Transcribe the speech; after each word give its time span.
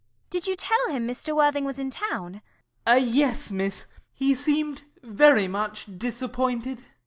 Did 0.31 0.47
you 0.47 0.55
tell 0.55 0.87
him 0.89 1.07
Mr. 1.07 1.35
Worthing 1.35 1.63
was 1.63 1.77
in 1.77 1.91
town? 1.91 2.41
MERRIMAN. 2.87 3.13
Yes, 3.13 3.51
Miss. 3.51 3.85
He 4.11 4.33
seemed 4.33 4.81
very 5.03 5.47
much 5.47 5.85
disappointed. 5.99 6.83